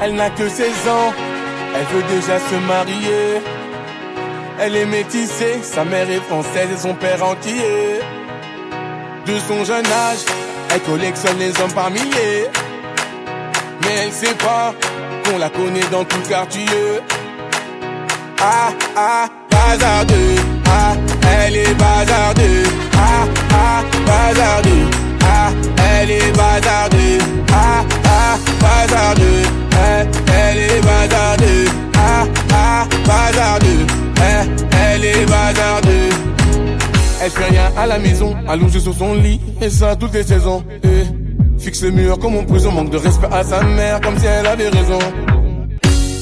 [0.00, 1.12] Elle n'a que 16 ans,
[1.74, 3.42] elle veut déjà se marier.
[4.60, 8.00] Elle est métissée, sa mère est française et son père entier.
[9.26, 10.24] De son jeune âge,
[10.72, 12.46] elle collectionne les hommes par milliers.
[13.82, 14.72] Mais elle sait pas
[15.24, 16.64] qu'on la connaît dans tout quartier.
[18.40, 20.36] Ah, ah, bazardeux.
[20.66, 20.94] Ah,
[21.44, 22.62] elle est bazardeux.
[22.96, 24.86] Ah, ah, bazardeux.
[25.22, 25.50] Ah,
[25.92, 27.18] elle est bazardeux.
[27.52, 29.42] Ah, ah, bazardeux.
[29.72, 31.64] Eh, elle est bazardeux.
[31.96, 33.86] Ah, ah, bazardeux.
[34.16, 36.08] Eh, elle est bazardeux.
[37.20, 40.62] Elle fait rien à la maison, allongée sur son lit, et ça toutes les saisons.
[40.84, 44.26] Eh, fixe le mur comme en prison, manque de respect à sa mère, comme si
[44.26, 44.98] elle avait raison.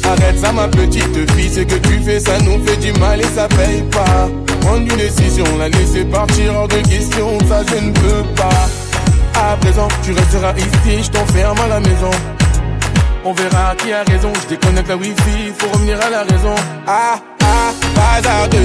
[0.06, 3.24] Arrête ça ma petite fille, ce que tu fais ça nous fait du mal et
[3.24, 4.28] ça paye pas
[4.60, 8.68] Prendre une décision, la laisser partir hors de question, ça je ne peux pas
[9.37, 9.88] À présent.
[10.02, 12.10] Tu resteras ici, je t'enferme à la maison.
[13.24, 16.54] On verra qui a raison, je déconnecte la wifi, faut revenir à la raison.
[16.87, 18.55] Ah ah, bazardeux,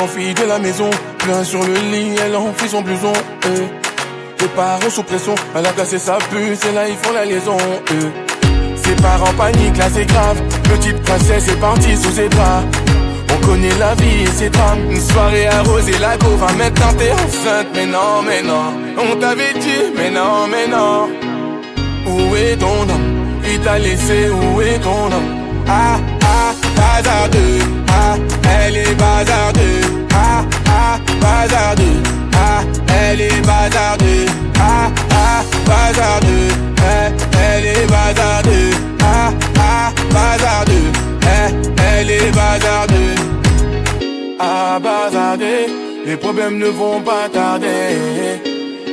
[0.00, 3.12] s'enfuit de la maison, plein sur le lit, elle enfuit son blouson
[3.44, 4.40] eh.
[4.40, 7.58] Les parents sous pression, elle a placé sa puce et là ils font la liaison
[7.90, 8.76] eh.
[8.82, 10.40] Ses parents paniquent, là c'est grave.
[10.64, 12.62] Petite princesse est partie sous ses bras.
[13.32, 14.90] On connaît la vie et ses drames.
[14.90, 17.68] Une soirée arrosée, la go va maintenant t'es enceinte.
[17.74, 21.10] Mais non, mais non On t'avait dit, mais non, mais non.
[22.06, 23.08] Où est ton homme?
[23.52, 25.30] Il t'a laissé, où est ton homme?
[25.68, 27.58] Ah, ah, bazardeux.
[27.88, 28.16] Ah,
[28.66, 29.69] elle est bazardeux
[31.20, 32.02] bazardeux.
[32.34, 32.62] Ah,
[33.02, 34.26] elle est bazardeux.
[34.58, 36.50] Ah, ah, bazardeux.
[36.78, 37.08] Eh,
[37.46, 38.70] elle est bazardeux.
[39.02, 40.90] Ah, ah, bazardeux.
[41.22, 41.48] Eh,
[41.92, 43.14] elle est bazardeux.
[44.38, 45.66] Ah, bazardeux.
[46.06, 47.90] Les problèmes ne vont pas tarder.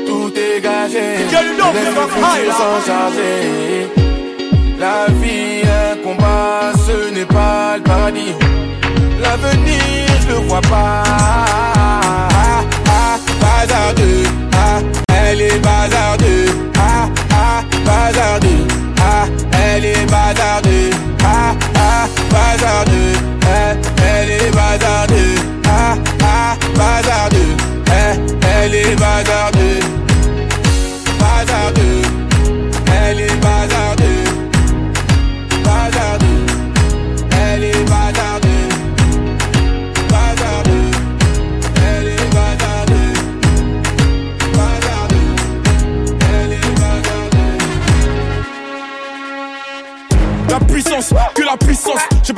[0.05, 1.07] Tout est gagé.
[1.29, 3.87] Laisse s'en charger.
[4.79, 8.35] La vie est un combat Ce n'est pas le paradis.
[9.21, 11.03] L'avenir je le vois pas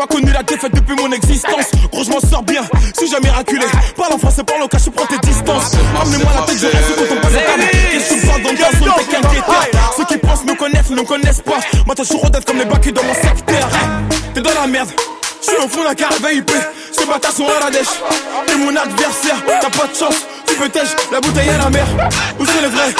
[0.09, 1.65] connu la défaite depuis mon existence.
[1.91, 2.61] Gros, je m'en sors bien,
[2.97, 3.65] si j'ai miraculé.
[3.95, 5.71] Parle en français, parle au cas, je prends tes distances.
[6.01, 7.63] Amenez-moi la tête, je reste quand on passe à table.
[7.91, 9.93] Qu'est-ce que dans le gaz, on t'es qu'un guetteur.
[9.97, 11.59] Ceux qui pensent me connaissent, ne me connaissent pas.
[11.85, 13.69] Moi, t'as toujours comme les bacs dans mon secteur.
[14.33, 14.89] T'es dans la merde.
[15.41, 16.51] Je suis au fond d'un carré VIP,
[16.91, 17.87] ces bâtards sont à la dèche
[18.45, 20.15] T'es mon adversaire, t'as pas de chance
[20.45, 21.87] Tu peux tèche, la bouteille à la mer
[22.37, 22.93] Où c'est les vrais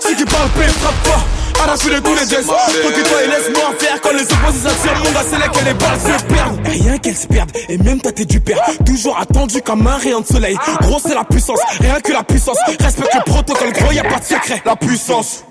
[0.00, 2.46] Ceux qui parlent paix, frappe pas À la suite de tous les gestes
[2.82, 6.00] T'occupe-toi et laisse-moi faire Quand les opposés s'attirent, mon gars c'est là que les balles
[6.00, 9.86] se perdent Et rien qu'elles se perdent, et même t'es du père Toujours attendu comme
[9.86, 13.72] un rayon de soleil Gros c'est la puissance, rien que la puissance Respecte le protocole,
[13.72, 15.44] gros y a pas de secret La puissance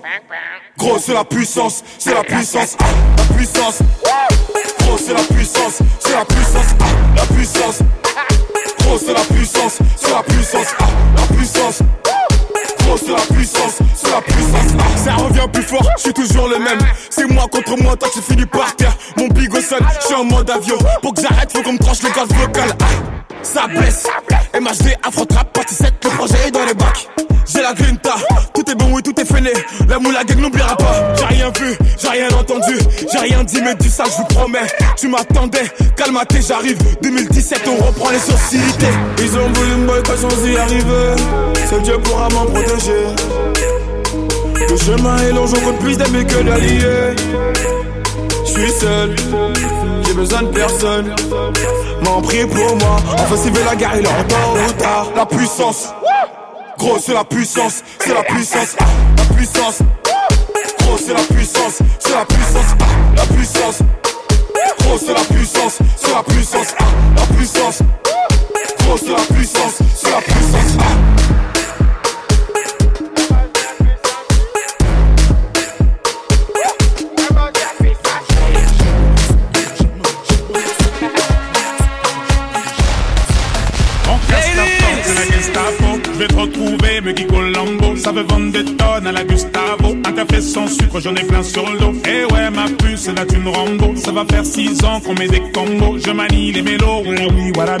[0.78, 2.84] Gros c'est la puissance, c'est la puissance, ah,
[3.18, 3.78] la puissance
[4.80, 6.84] Gros c'est la puissance, c'est la puissance, ah,
[7.16, 7.78] la puissance
[8.80, 10.84] Gros c'est la puissance, c'est la puissance, ah,
[11.16, 11.78] la puissance
[12.80, 14.45] Gros c'est la puissance, c'est la puissance
[15.48, 16.78] plus fort, je suis toujours le même.
[17.10, 18.96] C'est moi contre moi, toi tu finis par terre.
[19.16, 20.78] Mon bigot sonne, je suis en mode avion.
[21.02, 22.84] Pour que j'arrête, faut qu'on me tranche le gaz vocal ah,
[23.42, 24.06] Ça blesse,
[24.54, 27.08] MHD, Afro-Trap, partie 7, le projet est dans les bacs.
[27.46, 28.14] J'ai la grinta,
[28.54, 29.52] tout est bon, oui tout est fêlé.
[29.88, 31.14] La moula gang n'oubliera pas.
[31.16, 32.76] J'ai rien vu, j'ai rien entendu.
[33.12, 34.66] J'ai rien dit mais dis ça je vous promets.
[34.96, 38.92] Tu m'attendais, calme-toi j'arrive 2017 on reprend les sociétés.
[39.20, 41.14] Ils ont voulu me boycotter sans y arriver.
[41.70, 43.65] Seul Dieu pourra m'en protéger.
[44.68, 47.14] Le chemin est long, je compte plus d'amis que d'alliés.
[48.44, 49.14] Je suis seul,
[50.06, 51.14] j'ai besoin de personne.
[52.04, 52.96] M'en prie pour moi.
[53.14, 55.16] Enfin, s'il veut la guerre, il est en.
[55.16, 55.88] La puissance
[56.78, 58.76] Gros c'est la puissance, c'est la puissance,
[59.16, 59.78] la puissance
[60.80, 62.76] Gros c'est la puissance, c'est la puissance,
[63.16, 63.55] la puissance
[87.98, 89.96] Ça veut vendre des tonnes à la Gustavo.
[90.04, 91.92] Un café sans sucre, j'en ai plein sur le dos.
[92.06, 93.94] Eh ouais, ma puce, là tu me Rambo.
[93.96, 95.98] Ça va faire six ans qu'on met des combos.
[96.04, 97.76] Je manie les mélos, oui, voilà.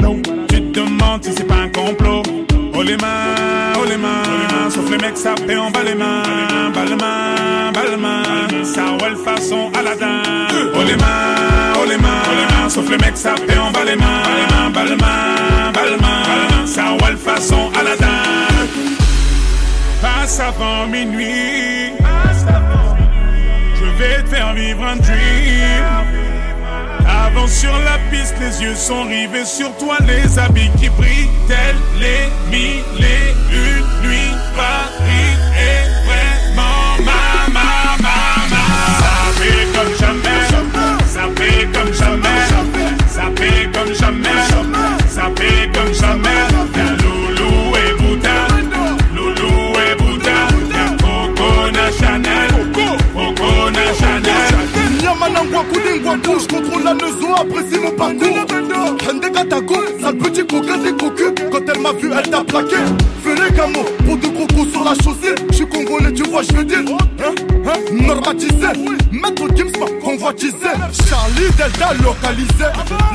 [0.48, 2.22] Tu te demandes si c'est pas un complot.
[2.78, 6.22] Oh les mains, oh les mains, sauf les mecs ça fait en bas les mains,
[6.74, 10.20] bas les mains, bas les mains, ça roule façon Aladdin.
[10.74, 14.70] Oh les mains, oh les mains, sauf les mecs ça fait en bas les mains,
[14.74, 15.05] bas les mains,
[20.46, 21.92] avant minuit,
[23.74, 26.06] je vais te faire vivre un dream.
[27.08, 31.76] Avance sur la piste, les yeux sont rivés sur toi, les habits qui brillent, tels
[31.98, 34.34] les mille et une nuits.
[34.56, 35.95] Paris est
[60.36, 61.32] petit coquin des cocus.
[61.50, 62.76] Quand elle m'a vu, elle t'a plaqué.
[63.24, 65.34] Les camos, pour de gros sur la chaussée.
[65.50, 66.78] Je suis congolais, tu vois, je veux dire.
[66.78, 67.34] Hein,
[67.66, 68.68] hein, normatisé.
[69.12, 70.56] Maître Gims m'a convoitisé.
[71.08, 72.66] Charlie Delta localisé.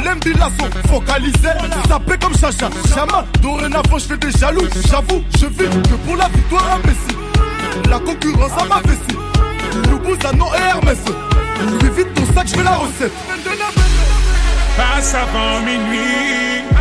[0.04, 1.50] L'embilasso focalisé.
[1.88, 3.26] Sapé comme Chacha, Chama.
[3.42, 4.68] Dorénavant, je fais des jaloux.
[4.90, 7.90] J'avoue, je vis que pour la victoire imbécile.
[7.90, 9.90] La concurrence à ma vessie.
[9.90, 11.00] Loubouzanon et Hermès.
[11.82, 13.12] Lui vite ton sac, je fais la recette.
[14.76, 16.81] Passe avant minuit.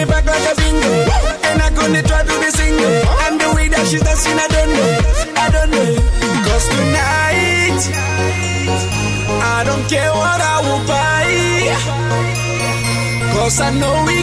[0.00, 0.92] me back like a bingo,
[1.48, 2.96] and I'm gonna try to be single.
[3.24, 4.90] And the way that she's dancing, I don't know,
[5.44, 5.90] I don't know.
[6.46, 7.80] Cause tonight,
[9.56, 11.28] I don't care what I will buy.
[13.34, 14.16] Cause I know we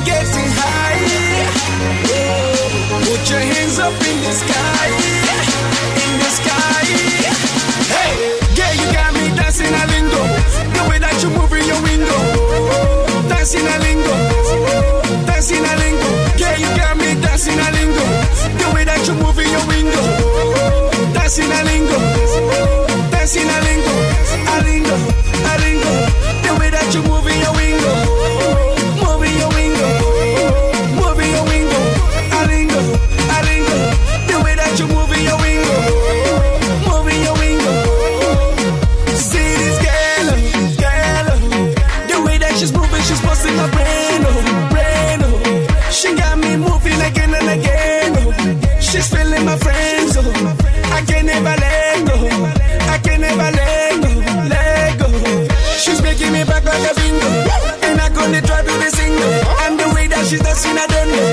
[59.16, 59.30] to.
[59.66, 61.30] And the way that she's dancing, I don't know,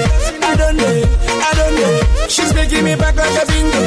[0.50, 0.94] I don't know,
[1.48, 1.92] I don't know.
[2.28, 3.82] She's making me back like a bingo,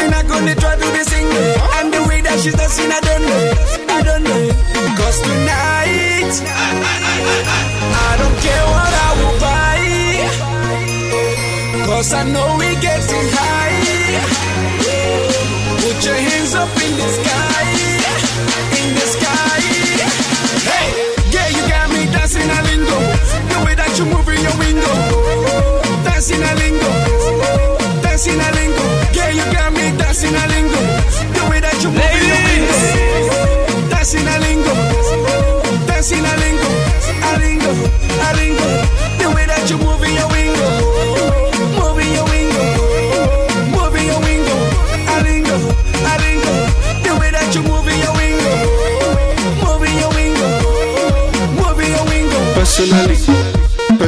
[0.00, 1.48] and I'm gonna try to be single.
[1.78, 3.42] And the way that she's dancing, I don't know,
[3.96, 4.42] I don't know.
[4.98, 6.34] Cause tonight,
[8.08, 9.80] I don't care what I will buy.
[11.86, 13.74] Cause I know we getting high.
[15.82, 16.68] Put your hands up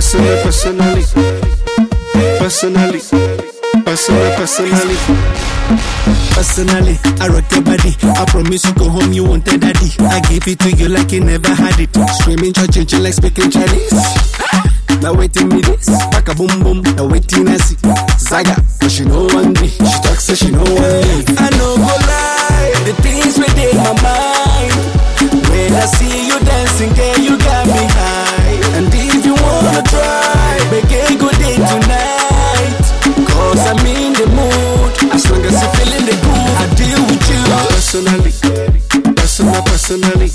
[0.08, 1.04] Personally, personally,
[2.38, 3.00] personally,
[3.84, 4.96] personally, personally.
[6.32, 7.92] Personally, I rock your body.
[8.16, 9.92] I promise you go home, you won't tell daddy.
[10.00, 11.90] I give it to you like you never had it.
[12.22, 13.92] Screaming, church, like speaking Chinese.
[15.02, 16.80] Now waiting me this, back a boom boom.
[16.96, 17.76] Now waiting I see
[18.16, 19.68] Zaga, but she know one me.
[19.68, 21.36] She talks so she know one me.
[21.36, 24.72] I know go lie, the things within my mind.
[25.52, 27.27] When I see you dancing, girl,
[29.78, 32.78] you wanna try, make a good day tonight.
[33.26, 35.12] Cause I'm in the mood.
[35.12, 37.42] As long as you're feeling the good, I deal with you.
[37.70, 38.32] Personally,
[39.14, 40.30] personal, personally,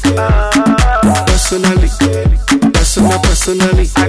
[1.27, 1.89] personally,
[2.73, 4.02] personal, personally.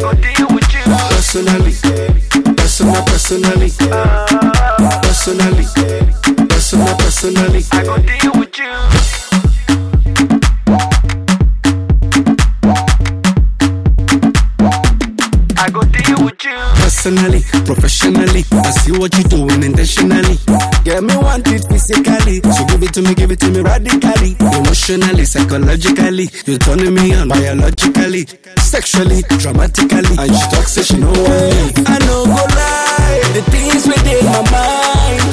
[17.62, 20.36] Professionally, I see what you're doing intentionally.
[20.84, 24.36] Get me want it physically, so give it to me, give it to me radically,
[24.40, 26.28] emotionally, psychologically.
[26.46, 28.26] You're turning me on biologically,
[28.58, 30.16] sexually, dramatically.
[30.18, 34.42] And she talks, say she know what I know go lie, the things within my
[34.50, 35.24] mind.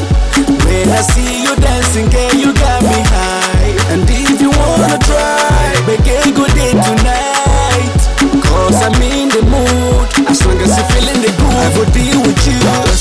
[0.65, 3.71] When I see you dancing, girl, you got me high.
[3.93, 8.01] And if you wanna try, make a good day tonight.
[8.45, 10.27] Cause I'm in the mood.
[10.29, 12.10] As long as you're feeling the groove, I with you.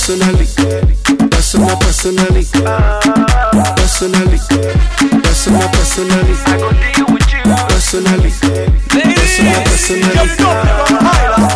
[0.01, 0.47] Personally,
[1.31, 2.45] personal, personally,
[3.77, 4.39] personally,
[5.21, 7.43] personal, personally, I go deal with you.
[7.69, 10.25] personally, personal, personally,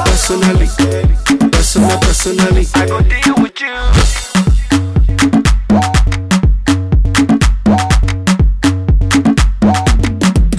[0.05, 1.17] personally,
[1.51, 2.67] personal, personally.
[2.75, 3.75] I go deal with you.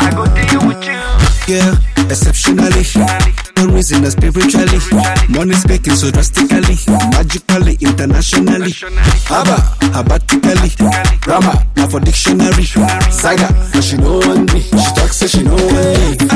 [0.01, 0.99] I go deal with you.
[1.53, 1.77] Yeah,
[2.09, 2.83] exceptionally.
[3.57, 4.79] No reason spiritually.
[5.35, 6.77] Money speaking so drastically.
[7.11, 8.71] Magically, internationally.
[9.29, 9.57] Abba,
[9.99, 10.71] abatically.
[11.27, 12.63] Rama, now for dictionary.
[13.11, 14.19] Saga, but she know
[14.53, 14.61] me.
[14.61, 16.34] She talks so she know one me.